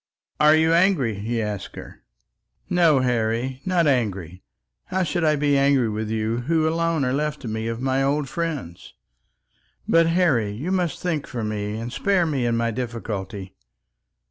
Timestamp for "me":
7.47-7.67, 11.43-11.77, 12.25-12.47